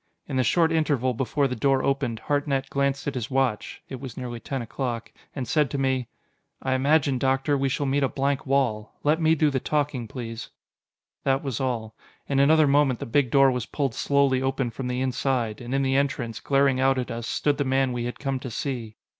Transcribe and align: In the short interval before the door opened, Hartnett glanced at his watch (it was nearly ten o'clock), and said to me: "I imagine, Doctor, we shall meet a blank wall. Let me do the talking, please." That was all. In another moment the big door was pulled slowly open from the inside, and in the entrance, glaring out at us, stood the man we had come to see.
In 0.27 0.35
the 0.37 0.43
short 0.43 0.71
interval 0.71 1.13
before 1.13 1.47
the 1.47 1.55
door 1.55 1.83
opened, 1.83 2.21
Hartnett 2.21 2.71
glanced 2.71 3.05
at 3.05 3.13
his 3.13 3.29
watch 3.29 3.83
(it 3.87 3.99
was 4.01 4.17
nearly 4.17 4.39
ten 4.39 4.63
o'clock), 4.63 5.11
and 5.35 5.47
said 5.47 5.69
to 5.69 5.77
me: 5.77 6.07
"I 6.59 6.73
imagine, 6.73 7.19
Doctor, 7.19 7.55
we 7.55 7.69
shall 7.69 7.85
meet 7.85 8.01
a 8.01 8.09
blank 8.09 8.47
wall. 8.47 8.95
Let 9.03 9.21
me 9.21 9.35
do 9.35 9.51
the 9.51 9.59
talking, 9.59 10.07
please." 10.07 10.49
That 11.23 11.43
was 11.43 11.61
all. 11.61 11.93
In 12.27 12.39
another 12.39 12.65
moment 12.65 12.97
the 12.99 13.05
big 13.05 13.29
door 13.29 13.51
was 13.51 13.67
pulled 13.67 13.93
slowly 13.93 14.41
open 14.41 14.71
from 14.71 14.87
the 14.87 15.01
inside, 15.01 15.61
and 15.61 15.71
in 15.71 15.83
the 15.83 15.95
entrance, 15.95 16.39
glaring 16.39 16.79
out 16.79 16.97
at 16.97 17.11
us, 17.11 17.27
stood 17.27 17.59
the 17.59 17.63
man 17.63 17.93
we 17.93 18.05
had 18.05 18.17
come 18.17 18.39
to 18.39 18.49
see. 18.49 18.95